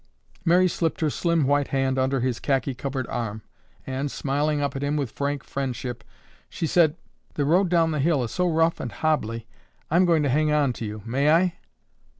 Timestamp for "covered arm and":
2.73-4.09